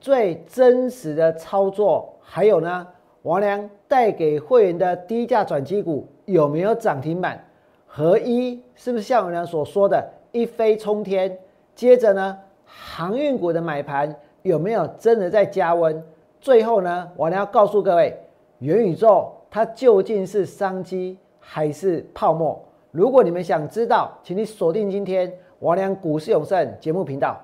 [0.00, 2.86] 最真实的操作，还有呢，
[3.22, 7.44] 王良带给会员的低价转机股有没有涨停板？
[7.84, 11.36] 合一是不是像王良所说的一飞冲天？
[11.74, 16.00] 接着呢，航运股的买盘有没有真的在加温？
[16.40, 18.16] 最后呢，王良要告诉各位，
[18.60, 22.56] 元宇宙它究竟是商机还是泡沫？
[22.92, 27.36] 如果你们想知道，请你锁定今天王良股市永胜节目频道。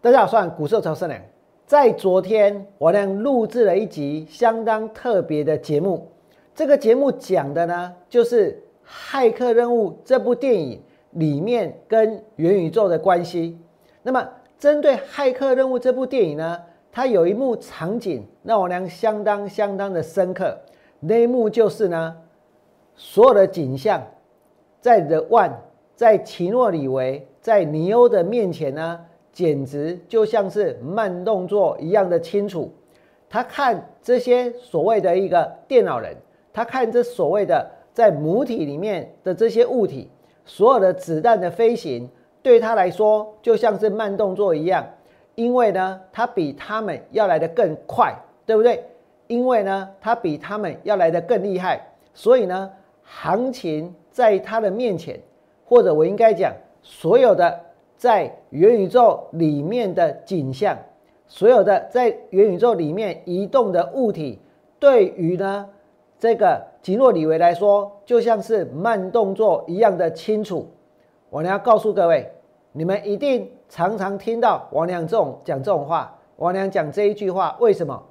[0.00, 1.20] 大家好，我是股市超胜良。
[1.70, 6.08] 在昨天，我俩录制了一集相当特别的节目。
[6.52, 8.50] 这个节目讲的呢，就是
[8.84, 13.56] 《骇客任务》这部电影里面跟元宇宙的关系。
[14.02, 16.58] 那么，针对《骇客任务》这部电影呢，
[16.90, 20.58] 它有一幕场景让我俩相当相当的深刻。
[20.98, 22.16] 那一幕就是呢，
[22.96, 24.02] 所有的景象
[24.80, 25.52] 在 The One，
[25.94, 29.06] 在奇诺里维，在尼欧的面前呢。
[29.32, 32.70] 简直就像是慢动作一样的清楚。
[33.28, 36.16] 他看这些所谓的一个电脑人，
[36.52, 40.10] 他看这所谓的在母体里面的这些物体，
[40.44, 42.10] 所有的子弹的飞行，
[42.42, 44.84] 对他来说就像是慢动作一样。
[45.36, 48.12] 因为呢，他比他们要来的更快，
[48.44, 48.84] 对不对？
[49.28, 51.80] 因为呢，他比他们要来的更厉害，
[52.12, 52.70] 所以呢，
[53.04, 55.20] 行情在他的面前，
[55.64, 57.60] 或者我应该讲所有的。
[58.00, 60.74] 在元宇宙里面的景象，
[61.26, 64.38] 所有的在元宇宙里面移动的物体，
[64.78, 65.68] 对于呢
[66.18, 70.66] 这个吉诺里维来说，就像是慢动作一样的清楚。
[71.28, 72.26] 我呢要告诉各位，
[72.72, 76.16] 你们一定常常听到王良这种讲这种话。
[76.36, 78.02] 王良讲这一句话，为什么？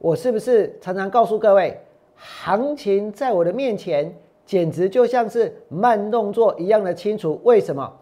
[0.00, 1.80] 我是不是常常告诉各位，
[2.16, 4.12] 行情在我的面前，
[4.44, 7.40] 简直就像是慢动作一样的清楚？
[7.44, 7.92] 为什么？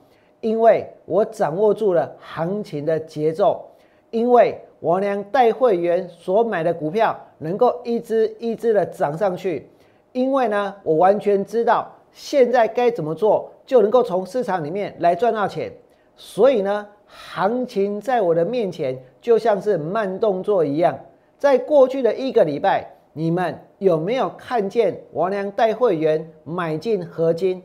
[0.45, 3.64] 因为我掌握住了行情的节奏，
[4.11, 9.67] 因为我娘带会员所买的股票能够一只一只的涨上去，
[10.12, 15.73] 因为呢，我完全知道现在该怎么做就能够从市场里面来赚到钱，
[16.14, 20.95] 所以呢，行情在我的面前就像是慢动作一样。
[21.39, 27.63] 在过去的一个礼拜，你们有没有看见我娘带会员买进合金？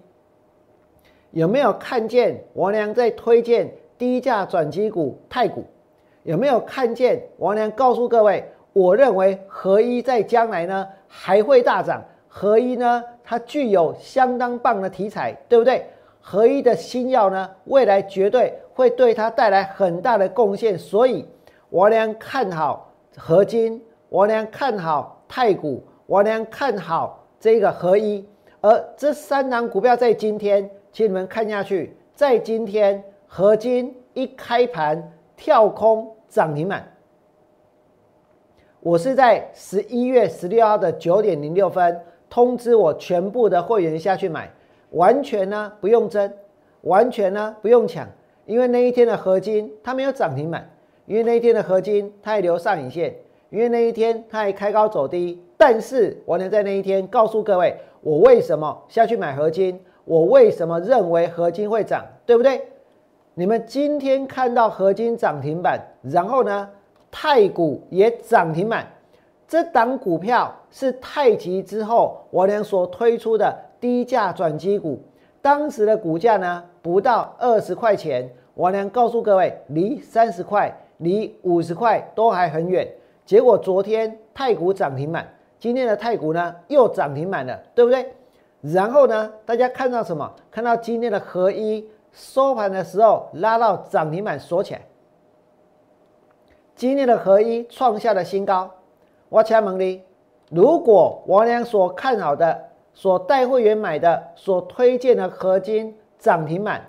[1.31, 5.63] 有没有看见王良在推荐低价转机股太股？
[6.23, 15.85] 有没有看见王良告诉各位，我认为合一在将来呢还会大涨，合一呢它具有相当棒的题材，对不对？
[16.19, 21.25] 合一的新药呢未来绝对会对它带来很大的贡献，所以
[21.69, 28.27] 王良看好合金，王良看好太股，王良看好这个合一，
[28.61, 30.69] 而这三档股票在今天。
[30.91, 36.91] 请你们看下去，在今天合金一开盘跳空涨停板，
[38.79, 44.51] 我是在十一月十六号的九点零六分通知我全部的会员下去买，
[44.91, 46.33] 完全呢不用争，
[46.81, 48.07] 完全呢不用抢，
[48.45, 50.67] 因为那一天的合金它没有涨停板，
[51.05, 53.15] 因为那一天的合金它还留上影线，
[53.51, 59.79] 因为那一天它还开高走低，但是我能在那一天告诉各位，我为什么下去买合金。
[60.09, 62.59] 我为什么认为合金会涨，对不对？
[63.35, 66.67] 你们今天看到合金涨停板，然后呢，
[67.11, 68.87] 太股也涨停板，
[69.47, 74.99] 这档股票是太极之后我俩所推出的低价转机股，
[75.43, 82.87] 当时的股价呢不到二十块钱，我俩告诉各位，离三十块、离五十块都还很远。
[83.27, 88.11] 结果昨天太股涨停板，今天的太股呢又涨停板了，对不对？
[88.61, 89.31] 然后呢？
[89.45, 90.29] 大家看到什么？
[90.51, 94.81] 看到今天的合一收盘的时候拉到涨停板锁起来。
[96.75, 98.69] 今天的合一创下了新高。
[99.29, 100.03] 我请问你，
[100.49, 106.81] 如果王良所看好的、所带会员买的、所推荐的合金涨停板、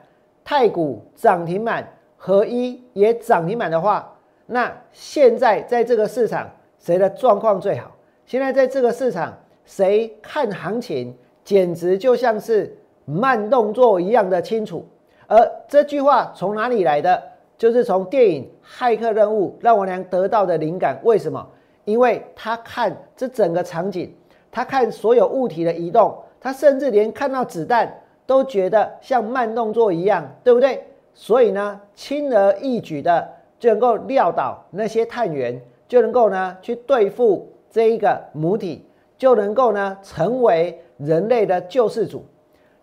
[0.43, 4.17] 太古涨停板、合一也涨停板的话，
[4.47, 7.93] 那现在在这个市场谁的状况最好？
[8.27, 11.17] 现在在这个市场谁看行情？
[11.51, 12.73] 简直就像是
[13.05, 14.87] 慢动作一样的清楚，
[15.27, 15.37] 而
[15.67, 17.21] 这句话从哪里来的？
[17.59, 20.97] 就是从电影《骇客任务》让我娘得到的灵感。
[21.03, 21.45] 为什么？
[21.85, 24.15] 因为他看这整个场景，
[24.53, 27.93] 他看所有物体的移动，他甚至连看到子弹
[28.27, 30.85] 都觉得像慢动作一样，对不对？
[31.15, 38.87] 所以呢，轻而易举的就能够撂倒那些探员，就能够呢去对付这一个母体，
[39.21, 40.83] 就能够呢成为。
[41.03, 42.23] 人类的救世主。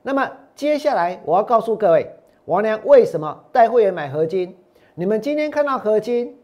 [0.01, 2.12] 那么接下来我要告诉各位，
[2.45, 4.57] 王良为什么带会员买合金？
[4.95, 6.36] 你们今天看到合金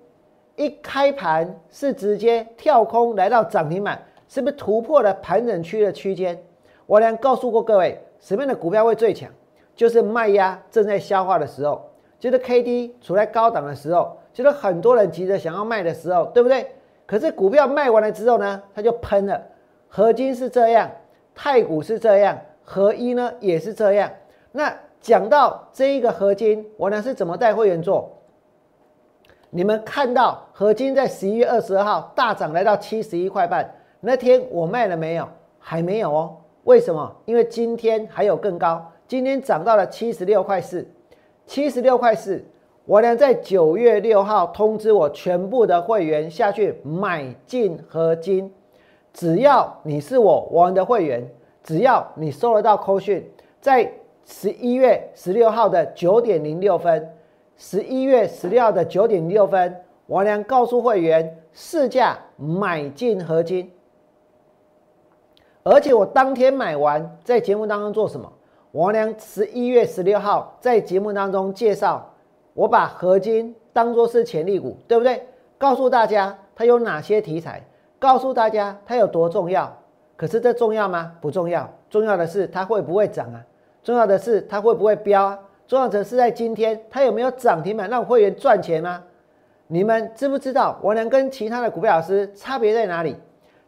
[0.56, 6.40] 一开盘是直接跳空来到涨停板，是不是突破了盘整区的区间？
[6.86, 9.28] 我俩告诉过各位，什么样的股票会最强？
[9.76, 16.68] 就是卖压正在消化的时候，就是 K D 处在高档的时候，就是很多人急着想要卖的时候，对不对？
[17.08, 19.42] 可是股票卖完了之后呢，它就喷了。
[19.96, 20.90] 合金是这样，
[21.36, 24.10] 太股是这样，合一呢也是这样。
[24.52, 28.12] 那讲到这一个合金，我呢是怎么带会员做？
[29.52, 35.30] 你们看到合金在十一月二十二号大涨来到七十一块半，那天我卖了没有？
[35.60, 36.38] 还没有哦。
[36.64, 37.16] 为什么？
[37.26, 40.88] 因为今天还有更高，今天涨到了七十六块四，
[41.46, 42.44] 七十六块四。
[42.86, 48.52] 我呢在九月六号通知我全部的会员下去买进合金。
[49.14, 51.24] 只要你是我王的会员，
[51.64, 53.24] 只要你收得到扣讯，
[53.62, 53.90] 在
[54.26, 57.14] 十一月十六号的九点零六分，
[57.56, 63.72] 十一月十六号的九点零六分，王良告诉会员市价买进合金，
[65.62, 68.34] 而且我当天买完，在节目当中做什么？
[68.72, 72.12] 王良十一月十六号在节目当中介绍，
[72.56, 75.24] 我把合金当做是潜力股，对不对？
[75.60, 77.64] 告诉大家它有哪些题材。
[78.04, 79.74] 告诉大家它有多重要，
[80.18, 81.14] 可是这重要吗？
[81.22, 83.42] 不重要，重要的是它会不会涨啊？
[83.82, 85.40] 重要的是它会不会飙啊？
[85.66, 89.02] 重要的是在今天它有没有涨停板让会员赚钱吗？
[89.68, 93.16] 你们知不知道我能跟其他的股票老师差别在哪里？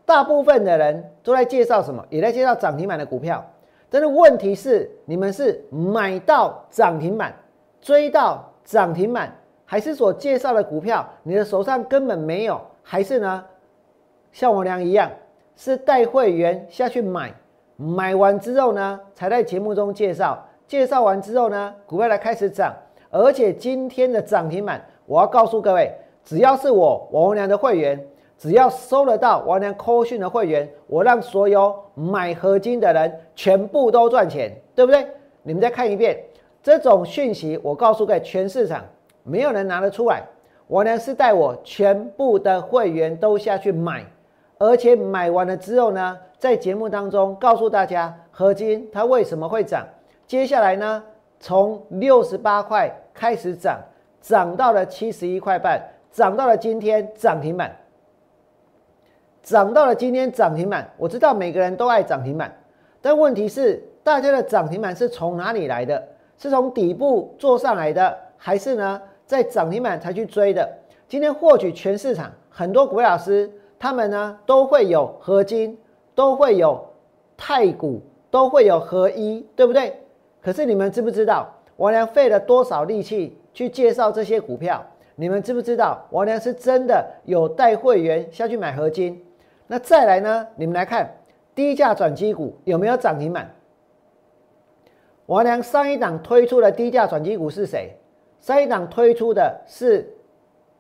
[0.06, 2.06] 大部分的人都在介绍什么？
[2.10, 3.42] 也在介绍涨停板的股票，
[3.90, 7.34] 但是问题是你们是买到涨停板，
[7.80, 9.34] 追到涨停板，
[9.64, 12.60] 还是所介绍的股票你的手上根本没有？
[12.84, 13.42] 还是呢？
[14.36, 15.10] 像我娘一样，
[15.56, 17.34] 是带会员下去买，
[17.78, 22.76] 买完之后呢，才在节目中介绍，介绍完之后呢，股票才开始涨，
[23.10, 25.90] 而且今天的涨停板，我要告诉各位，
[26.22, 27.98] 只要是我王娘的会员，
[28.38, 35.08] 只要收得到王娘扣讯的会员，我让所有买合金的人全部都赚钱，对不对？
[35.44, 36.22] 你们再看一遍
[36.62, 38.84] 这种讯息，我告诉给，全市场
[39.24, 40.24] 没有人拿得出来，
[40.68, 44.06] 我呢是带我全部的会员都下去买。
[44.58, 49.86] 而且买完了之后呢，在节目当中告诉大家合金它为什么会涨。
[50.26, 51.04] 接下来呢，
[51.40, 53.80] 从六十八块开始涨，
[54.22, 57.76] 涨到了七十一块半，涨到了今天涨停板，
[59.44, 60.90] 涨到了今天涨停板。
[60.98, 62.56] 我知道每个人都爱涨停板，
[63.02, 66.02] 但问题是大家的涨停板是从哪里来的？
[66.38, 70.70] 是从底部做上来的，还是呢在涨停板才去追的？
[71.10, 73.52] 今天获取全市场很多股老师。
[73.78, 75.78] 他们呢都会有合金，
[76.14, 76.84] 都会有
[77.38, 78.02] 太股，
[78.32, 79.94] 都会有合一，对不对？
[80.42, 84.86] 可是你们知不知道王良费了多少力气去介绍这些股票？
[85.16, 89.24] 你们知不知道王良是真的有带会员下去买合金？
[89.68, 90.48] 那再来呢？
[90.56, 91.10] 你们来看
[91.56, 93.50] 低价转机股有没有涨停板？
[95.26, 97.98] 王良上一档推出的低价转机股是谁？
[98.42, 100.08] 上一档推出的是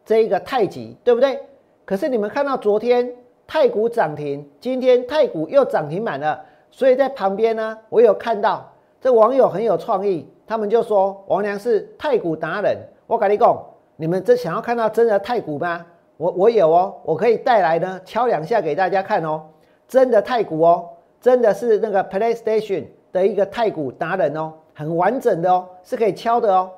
[0.05, 1.39] 这一个太极，对不对？
[1.85, 3.07] 可是你们看到昨天
[3.45, 8.67] 太股涨停，今天太股又涨停满了，所以在旁边呢，我有看到
[8.99, 12.75] 这网友很有创意，他们就说王良是太股达人。
[13.05, 13.63] 我跟你讲，
[13.97, 15.85] 你们这想要看到真的太股吗？
[16.17, 19.43] 我我有哦，我可以带来呢，敲两下给大家看哦，
[19.87, 20.89] 真的太股哦，
[21.21, 26.71] 真的是那个 PlayStation 的一个太股达人哦，很完整的哦，是可以敲的哦。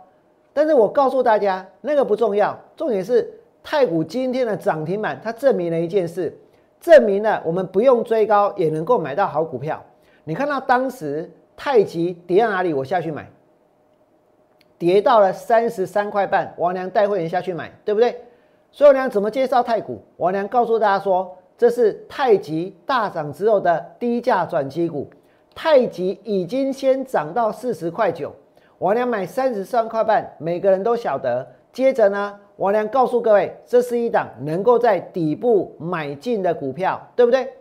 [0.51, 3.33] 但是我告诉大家，那个不重要，重点是。
[3.69, 6.33] 太股今天的涨停板，它证明了一件事，
[6.79, 9.83] 证明了我们不用追高也能够买到好股票。
[10.23, 13.29] 你看到当时太极跌到哪里，我下去买，
[14.77, 18.17] 跌到了三十三块半，王良带会员下去买，对不对？
[18.71, 20.01] 所以我怎么介绍太股？
[20.15, 25.09] 王良告诉大家说，这是太极大涨之后的低价转机股，
[25.53, 28.33] 太极已经先涨到四十块九，
[28.77, 31.45] 王良买三十三块半，每个人都晓得。
[31.71, 32.39] 接着呢？
[32.57, 37.53] 王良告诉各位，这是一档能够在底部买进的股票，对不对？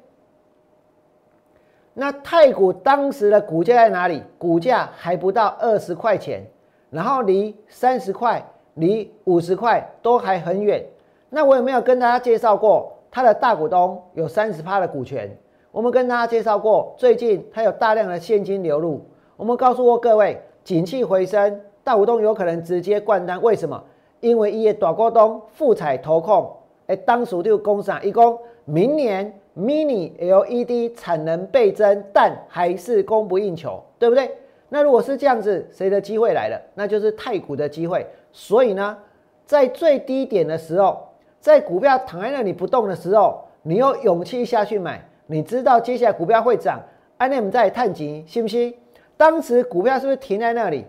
[1.92, 4.22] 那太古当时的股价在哪里？
[4.38, 6.42] 股价还不到二十块钱，
[6.88, 8.42] 然后离三十块、
[8.74, 10.82] 离五十块都还很远。
[11.28, 15.30] 那我有没有跟大家介绍过，它的大股东有三十趴的股权？
[15.70, 19.04] 我们跟大家介绍过，最近它有大量的现金流入。
[19.36, 23.82] 我们告诉过各位，景气回升，大股东有可能直接灌单，为什么？
[24.26, 26.52] 因为伊个大股东富彩投控，
[26.88, 34.28] 诶，当时就公上，一共明年 mini LED 产能倍增，但还是供不应求，对不对？
[34.68, 36.60] 那如果是这样子，谁的机会来了？
[36.74, 38.04] 那就是太古的机会。
[38.32, 38.98] 所以呢，
[39.44, 41.06] 在最低点的时候，
[41.38, 46.82] 在股票躺在那里不动的时候，你有勇气下去买，你知道接下来股票会涨，
[47.16, 48.74] 安利们在探底，信不信？
[49.16, 50.84] 当时股票是不是停在那里？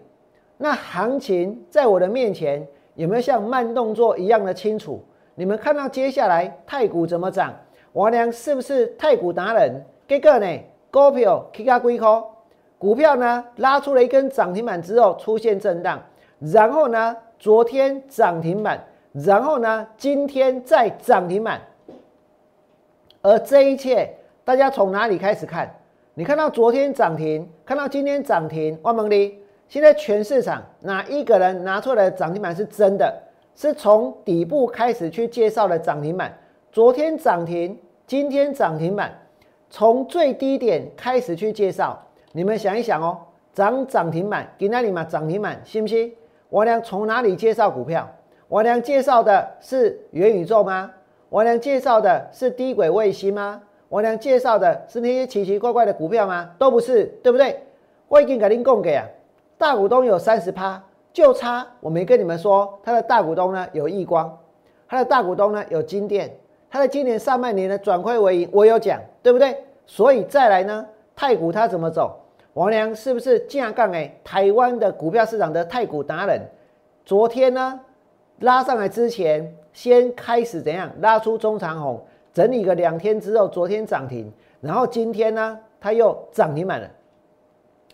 [0.58, 2.68] 那行情在我的面前
[2.98, 5.04] 有没有像慢动作一样的清楚？
[5.36, 7.54] 你们看到接下来太股怎么涨？
[7.94, 9.86] 王良是不是太股达人？
[10.08, 10.48] 结果呢？
[10.90, 12.24] 股票 K 加龟壳，
[12.80, 16.02] 股票呢拉出了一根涨停板之后出现震荡，
[16.40, 21.62] 然后呢昨天涨停板，然后呢今天再涨停板。
[23.22, 24.12] 而这一切，
[24.44, 25.72] 大家从哪里开始看？
[26.16, 29.40] 你看到昨天涨停，看到今天涨停，万蒙利。
[29.70, 33.14] 现在全市场哪一个人拿出来的涨停板是真的？
[33.56, 36.32] 是从底部开始去介绍的涨停板。
[36.72, 39.12] 昨天涨停，今天涨停板，
[39.70, 42.00] 从最低点开始去介绍。
[42.32, 43.18] 你们想一想哦，
[43.54, 46.14] 涨涨停板，给那里嘛涨停板，信不信？
[46.50, 48.08] 我俩从哪里介绍股票？
[48.48, 50.92] 我俩介绍的是元宇宙吗？
[51.30, 53.62] 我俩介绍的是低轨卫星吗？
[53.90, 56.52] 我俩介绍的是那些奇奇怪怪的股票吗？
[56.60, 57.60] 都不是，对不对？
[58.08, 59.04] 我已经给您供给啊。
[59.58, 64.38] 大股东有三十趴，就差我没跟你们说，他的大股东呢有亿光，
[64.88, 66.32] 他的大股东呢有金店，
[66.70, 69.58] 他的今年上半年呢转亏为盈，我有讲，对不对？
[69.88, 70.86] 所以再来呢，
[71.16, 72.20] 太股它怎么走？
[72.54, 73.92] 王良是不是架杠？
[73.92, 76.42] 哎，台湾的股票市场的太股达人，
[77.04, 77.80] 昨天呢
[78.40, 82.00] 拉上来之前，先开始怎样拉出中长红，
[82.32, 86.88] 整理个两天之后，昨天涨停，然后今天呢它又涨停满了，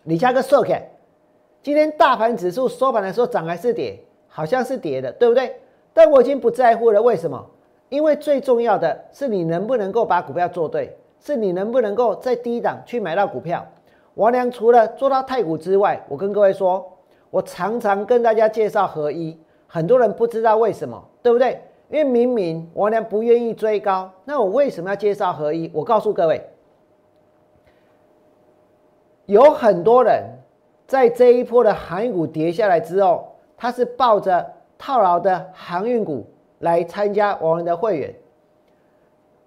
[0.03, 0.89] 你加个 s o c
[1.63, 3.97] 今天大盘指数收盘的时候涨还是跌？
[4.27, 5.55] 好像是跌的，对不对？
[5.93, 7.01] 但我已经不在乎了。
[7.01, 7.43] 为什么？
[7.87, 13.65] 因为最重要的是你能不能够把股票做对，是你能不能够在低档去买到股票。
[14.15, 16.85] 王良除了做到太股之外，我跟各位说，
[17.29, 21.61] 我常常跟大家介绍合一，很多人不知道为什么，对不对？
[21.89, 25.71] 因为明明王良不愿意追高，那我为什么要介绍合一？
[25.73, 26.45] 我告诉各位，
[29.27, 30.23] 有很多人。
[30.93, 34.47] 在这一波的航运股跌下来之后，他是抱着
[34.77, 36.23] 套牢的航运股
[36.59, 38.13] 来参加我们的会员。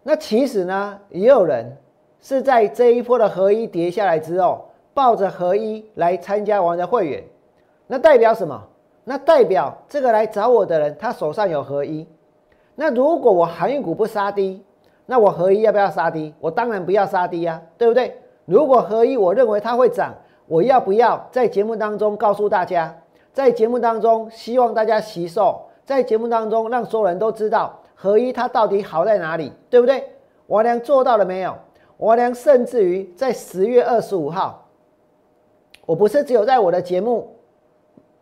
[0.03, 1.77] 那其实呢，也有人
[2.21, 7.23] 是在这一波的合一跌下来之后，抱着合一来参加我们的会员。
[7.87, 8.61] 那代表什么？
[9.05, 12.05] 那代表这个来找我的人，他手上有合一。
[12.75, 14.61] 那如果我航运股不杀低，
[15.07, 16.35] 那我合一要不要杀低？
[16.41, 18.19] 我当然不要杀低呀，对不对？
[18.47, 20.13] 如果合一我认为它会涨。
[20.47, 22.95] 我要不要在节目当中告诉大家，
[23.33, 30.09] 在节目当中希望大家吸收，在节目当中让所有人都知道合一它到底好在哪里，对不对？
[30.47, 31.55] 王良做到了没有？
[31.99, 34.67] 王良甚至于在十月二十五号，
[35.85, 37.37] 我不是只有在我的节目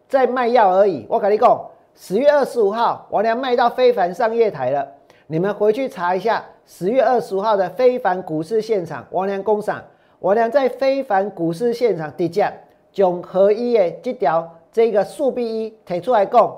[0.08, 1.06] 在卖药而已。
[1.08, 1.60] 我跟你讲，
[1.94, 4.88] 十月二十五号王良卖到非凡上夜台了，
[5.26, 9.82] 你们回去查一下十月二十五号的非凡股市现场，王良工厂。
[10.24, 12.50] 我俩在非凡股市现场低价，
[12.90, 16.50] 将合一的这条这个数 B 一提出来供，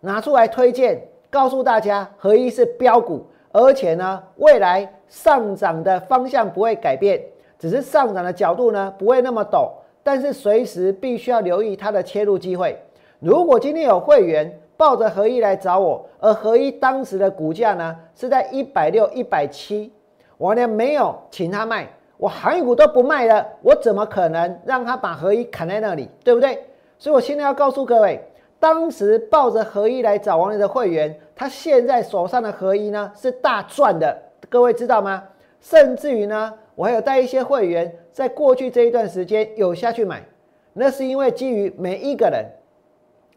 [0.00, 7.18] 拿出来推荐，告诉大家合一是标股，而且呢，未来上涨的方向不会改变，
[7.58, 9.70] 只是上涨的角度呢不会那么陡，
[10.02, 12.78] 但是随时必须要留意它的切入机会。
[13.18, 19.90] 如果今天有会员抱着合一来找我，而合一当时的股价呢是在一百六、一百七，
[20.36, 21.88] 我呢没有请他卖。
[22.18, 26.58] 我航运股都不卖了，我怎么可能让他把合一砍在那里，对不对？
[26.98, 28.18] 所以我现在要告诉各位，
[28.58, 34.16] 当时抱着合一来找王力的会员，他现在手上的合一呢是大赚的，
[34.48, 35.22] 各位知道吗？
[35.60, 40.24] 甚至于呢，我还有带一些会员在过去这一段时间有下去买，
[40.72, 42.46] 那是因为基于每一个人，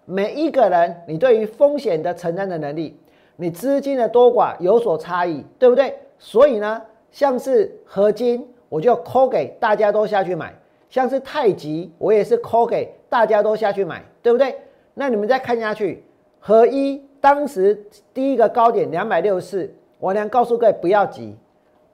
[0.05, 2.97] 每一个人你对于风险的承担的能力，
[3.35, 5.99] 你资金的多寡有所差异，对不对？
[6.17, 6.81] 所以呢，
[7.11, 8.47] 像是合金。
[8.69, 10.53] 我就 call 给大家都下去买，
[10.89, 14.55] 像是太极，我也是 call 给大家都下去买，对不对？
[14.93, 16.03] 那你们再看下去，
[16.39, 17.83] 合一当时
[18.13, 21.35] 第一个高点两百六十四，我娘告诉各位不要急，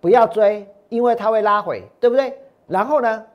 [0.01, 2.33] 不要追，因为它会拉回，对不对？
[2.67, 3.25] 然后呢，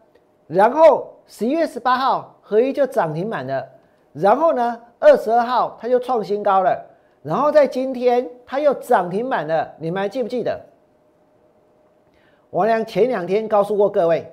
[0.47, 3.67] 然后十一月十八号合一就涨停板了，
[4.13, 6.79] 然后呢，二十二号它就创新高了，
[7.23, 10.61] 然后在今天它又涨停板了，你们还记不记得？
[12.51, 14.29] 王良前两天告诉过各位，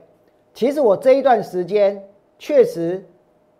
[0.53, 2.03] 其实我这一段时间
[2.39, 3.05] 确实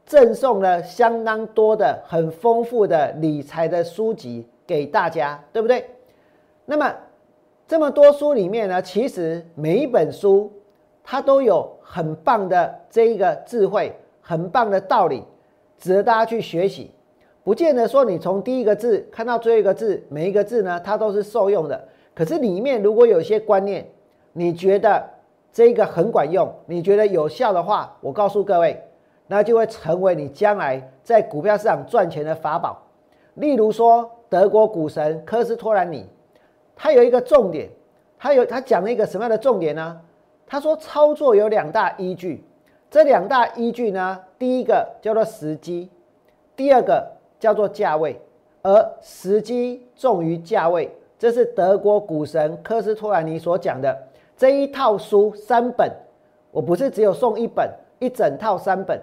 [0.04, 5.86] 赠送了相当多的、很丰富的理财的书籍给大家，对不对？
[6.66, 6.92] 那么
[7.68, 10.52] 这么多书里面呢，其实每一本书
[11.04, 15.24] 它都有很棒的这一个智慧、很棒的道理，
[15.78, 16.90] 值得大家去学习。
[17.44, 21.88] 不见得说你从第一个字看到最后一个字，每一个字呢，它都是受用的。
[22.16, 23.88] 可是里面如果有些观念，
[24.34, 25.04] 你觉得
[25.52, 28.82] 这个很管用，你觉得有效的话，我告诉各位，
[29.28, 32.84] 那就会成为你将来在股票市场赚钱的法宝。
[33.36, 36.06] 例如说，德国股神科斯托兰尼，
[36.76, 37.70] 他有一个重点，
[38.18, 40.00] 他有他讲了一个什么样的重点呢？
[40.46, 42.44] 他说操作有两大依据，
[42.90, 45.90] 这两大依据呢，第一个叫做时机，
[46.56, 47.06] 第二个
[47.40, 48.20] 叫做价位，
[48.62, 54.07] 而时机重于价位，这是德国股神科斯托兰尼所讲的
[54.38, 55.92] 这一套书三本，
[56.52, 59.02] 我不是只有送一本，一整套三本，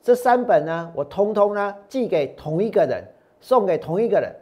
[0.00, 3.04] 这三本呢，我通通呢寄给同一个人，
[3.40, 4.32] 送给同一个人，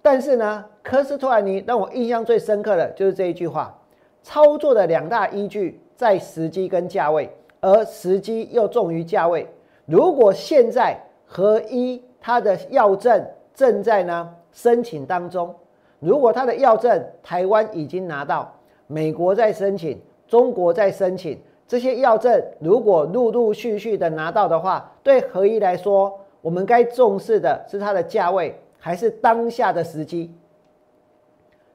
[0.00, 3.76] 但是呢，科斯托兰尼让我印象最深刻的就是这一句话，
[4.22, 5.78] 操作的两大依据。
[6.00, 7.30] 在时机跟价位，
[7.60, 9.46] 而时机又重于价位。
[9.84, 15.54] 如果现在合一它的药证正在呢申请当中，
[15.98, 18.50] 如果它的药证台湾已经拿到，
[18.90, 30.34] 美国在申请，中国在申请，这些药证如果陆陆续续的拿到的话，对合一来说，我们该重视的是它的价位，还是当下的时机？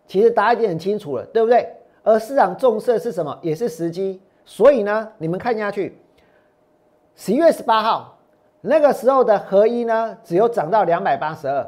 [0.06, 1.66] 其实答案已经很清楚了，对不对？
[2.04, 3.40] 而市场重视的是什么？
[3.42, 4.22] 也是时机。
[4.44, 5.98] 所以呢，你们看下去，
[7.16, 8.20] 十一月十八号
[8.60, 11.66] 那个时候的合一呢，只有涨到两百八十二。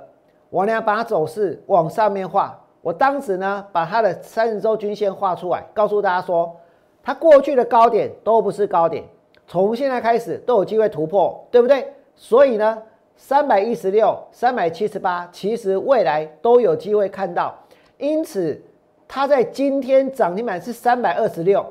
[0.49, 6.55] 我呢把走势往上面画，我当时呢把它的三十周均线画出来，告诉大家说，
[7.03, 9.03] 它过去的高点都不是高点，
[9.45, 11.93] 从现在开始都有机会突破，对不对？
[12.15, 12.81] 所以呢，
[13.17, 17.53] 三百一十六、三百七十八，其实未来都有机会看到。
[17.97, 18.61] 因此。
[19.09, 21.65] 它在今天涨停板是三百二十六，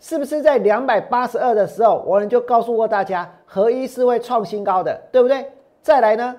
[0.00, 5.52] 是不是在两百八十二的时候，我们就告诉过大家，合一是会创新高的，对不对？
[5.82, 6.34] 再来呢，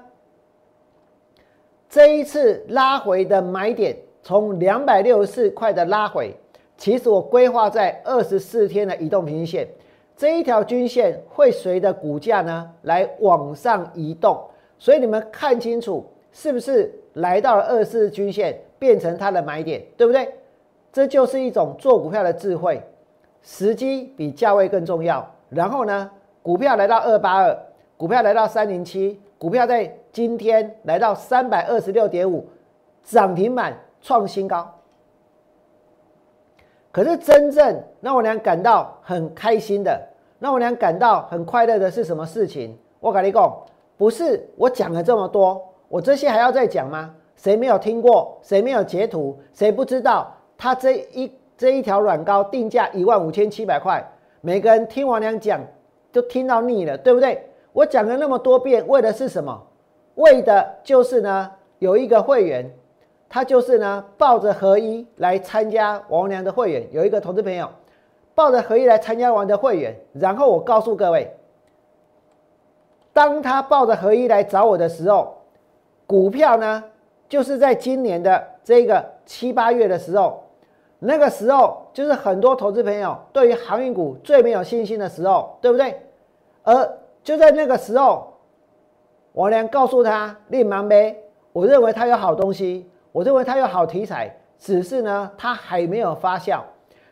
[1.88, 6.36] 这一次拉回的买点，从两百六十四块的拉回，
[6.78, 9.68] 其实我规划在二十四天的移动平均线，
[10.16, 14.40] 这一条均线会随着股价呢来往上移动，
[14.78, 20.30] 所以你们看清楚，是不是来到了二十四均线，变成它的买点，对不对？
[20.92, 22.82] 这就是一种做股票的智慧，
[23.42, 25.26] 时机比价位更重要。
[25.50, 26.10] 然后呢，
[26.42, 27.58] 股票来到二八二，
[27.96, 32.48] 股票来到三零七，股票在今天来到三百二十六点五，
[33.04, 34.70] 涨停板创新高。
[36.92, 40.02] 可是真正让我俩感到很开心的，
[40.40, 42.78] 让我俩感到很快乐的是什么事情？
[43.00, 47.14] 我跟你讲，不是我讲了这么多，我这些还要再讲吗？
[47.36, 48.38] 谁没有听过？
[48.42, 49.38] 谁没有截图？
[49.54, 50.36] 谁不知道？
[50.58, 54.06] 他这一这一条软膏定价一万五千七百块，
[54.42, 55.62] 每个人听王良讲
[56.12, 57.48] 就听到腻了，对不对？
[57.72, 59.62] 我讲了那么多遍，为的是什么？
[60.16, 62.70] 为的就是呢，有一个会员，
[63.30, 67.70] 他就是呢，抱着合一来参加王良的会员，有一个投资朋友
[68.34, 71.32] 抱着合一来参加王的会员，然后我告诉各位，
[73.14, 75.38] 当他抱着合一来找我的时候，
[76.08, 76.84] 股票呢，
[77.28, 80.44] 就是在今年的这个七八月的时候。
[81.02, 85.98] 那个时候就是很多投资朋友对于航运股最没有信心的时候，对不对？
[86.64, 88.34] 而就在那个时候，
[89.32, 91.16] 我连告诉他立忙呗，
[91.54, 96.62] 我认为他有好东西，我认为它有好题材，只是呢它还没有发酵。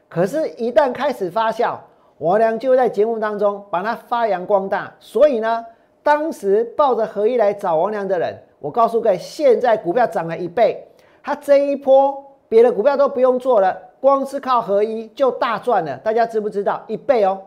[0.10, 1.78] 可是，一旦开始发酵，
[2.18, 4.94] 我俩就在节目当中把它发扬光大。
[5.00, 5.66] 所以呢，
[6.02, 10.88] 当时抱着合一来找王良的人，我告诉各位，现在股票涨了一倍，
[11.22, 12.24] 它这一波。
[12.50, 15.98] 别的股票都不用做了，光是靠合一就大赚了。
[15.98, 17.38] 大家知不知道一倍哦？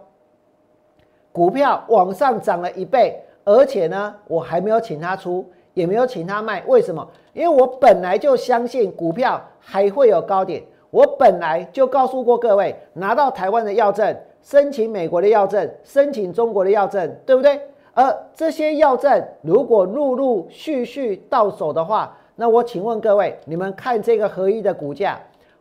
[1.33, 6.63] 股票往上涨了一倍，而且呢，我还没有请他出，也没有请他卖。
[6.67, 7.07] 为什么？
[7.33, 10.63] 因为我本来就相信股票还会有高点。
[10.91, 17.61] 我本来就告诉过各位，拿到台湾的药证，申请美国的药证，申请中国的药证，对不对？
[17.95, 25.19] 而这些药证如果陆陆续续到手的话，那我请问各位，你们看这个合一的股价，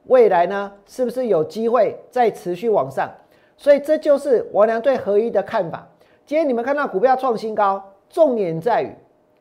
[0.07, 3.09] 未来呢是不是有机会再持续往上？
[3.55, 5.87] 所以这就是我俩对合一的看法。
[6.25, 8.91] 今天你们看到股票创新高，重点在于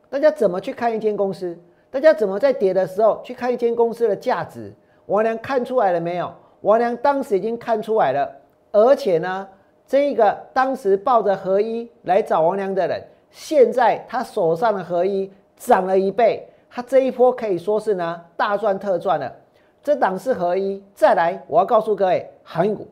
[0.09, 1.57] 大家怎么去看一间公司，
[1.91, 4.73] 大家怎么在跌的时候去看一间公司的价值。
[5.05, 6.33] 王良看出来了没有？
[6.61, 8.29] 王良当时已经看出来了，
[8.71, 9.47] 而且呢，
[9.87, 16.47] 这个当时抱着合一来找王良的人，现在他手上的合一涨了一倍。
[16.71, 19.35] 他这一波可以说是呢大赚特赚了，
[19.81, 20.83] 这档是合一。
[20.93, 22.87] 再来，我要告诉各位，航运股，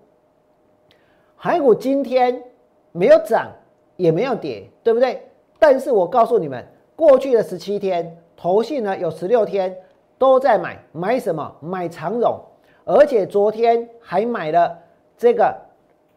[1.35, 2.41] 航运股今天
[2.91, 3.51] 没有涨，
[3.95, 5.21] 也没有跌，对不对？
[5.59, 6.65] 但是我告诉你们，
[6.97, 9.77] 过去的十七天投信呢有十六天
[10.17, 11.55] 都在买，买什么？
[11.61, 12.39] 买长荣，
[12.85, 14.75] 而且昨天还买了
[15.15, 15.55] 这个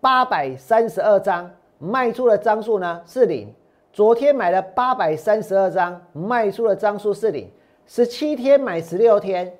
[0.00, 3.54] 八百三十二张，卖出的张数呢是零。
[3.92, 7.46] 昨天买了八百三十二张，卖出的张数是零。
[7.86, 9.52] 十七天买十六天，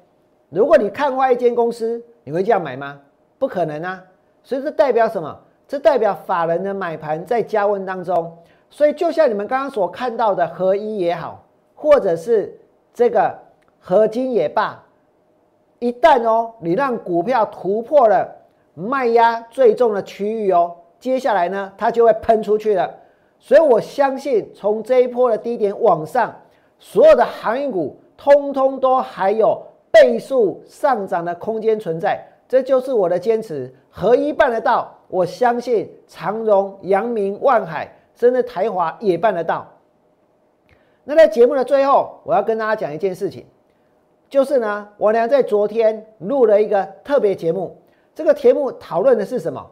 [0.48, 2.98] 如果你看坏一间公司，你会这样买吗？
[3.38, 4.02] 不可能啊！
[4.42, 5.38] 所以这代表什么？
[5.68, 8.34] 这代表法人的买盘在加温当中。
[8.70, 12.58] 所以就像你们刚刚所看到的合一也好，或者是
[12.94, 13.36] 这个
[13.78, 14.82] 合金也罢，
[15.80, 18.26] 一旦哦，你让股票突破了
[18.74, 22.88] 卖压最重的区域哦，接下来呢，它就会喷出去了。
[23.38, 26.34] 所以我相信，从这一波的低点往上，
[26.78, 32.22] 所有的航运股通通都还有倍数上涨的空间存在。
[32.46, 39.66] 这就是我的坚持，合一办得到，我相信长荣、阳明、万海，真的台华也办得到。
[41.04, 43.46] 那在节目的最后，我要跟大家讲一件事情，
[44.28, 47.80] 就是呢，我俩在昨天录了一个特别节目，
[48.14, 49.66] 这个节目讨论的是什么？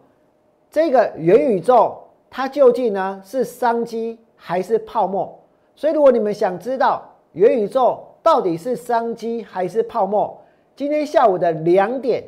[0.71, 2.03] 这个元宇宙。
[2.31, 5.39] 它究竟呢是商机还是泡沫？
[5.75, 10.39] 所以如果你们想知道元宇宙到底是商机还是泡沫，
[10.77, 12.23] 今天下午的两点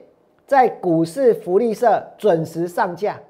[0.47, 3.21] 在股市福利社准时上架。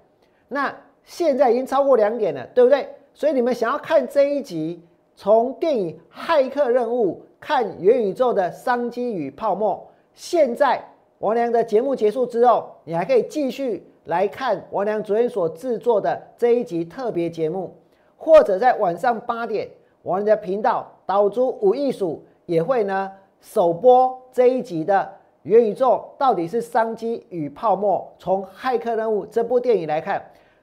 [0.47, 0.73] 那
[1.05, 2.89] 现在已经超过两点了，对不对？
[3.13, 4.83] 所以你们想要看这一集，
[5.17, 9.87] 从电影《骇客任务》看元宇宙的商机与泡沫。
[10.15, 10.83] 现在
[11.19, 13.87] 王良的节目结束之后，你还可以继续。
[14.05, 17.73] 来看王良昨天所制作的这一集特别节目，
[18.17, 19.69] 或者在晚上八点，
[20.03, 25.09] 王良的频道导出五艺术也会呢首播这一集的
[25.43, 28.11] 元宇宙到底是商机与泡沫。
[28.19, 30.21] 从《骇客任务》这部电影来看，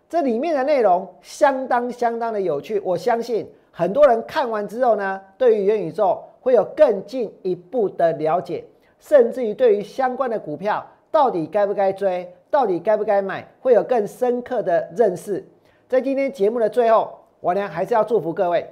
[0.10, 2.80] 这里面的内容相当相当的有趣。
[2.82, 8.64] 我相信很多人看完之后呢，对于元宇宙会有更进一步的了解，
[9.00, 12.32] 甚至于对于相关的股票到底该不该追。
[12.50, 15.46] 到底该不该买，会有更深刻的认识。
[15.90, 18.66] 在今天节目的最后，我呢还是要祝福各位，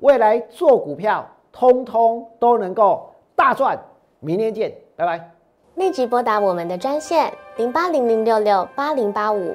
[0.00, 3.78] 未来做股票，通通都能够大赚。
[4.18, 5.30] 明天见，拜拜。
[5.74, 9.54] 立即拨打我们的专线零八零零六六八零八五